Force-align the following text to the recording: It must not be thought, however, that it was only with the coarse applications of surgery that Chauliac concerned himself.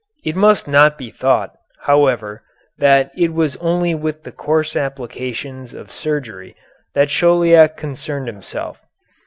It 0.23 0.35
must 0.35 0.67
not 0.67 0.97
be 0.97 1.11
thought, 1.11 1.53
however, 1.81 2.41
that 2.79 3.11
it 3.15 3.35
was 3.35 3.55
only 3.57 3.93
with 3.93 4.23
the 4.23 4.31
coarse 4.31 4.75
applications 4.75 5.75
of 5.75 5.91
surgery 5.91 6.55
that 6.95 7.09
Chauliac 7.11 7.77
concerned 7.77 8.25
himself. 8.25 8.81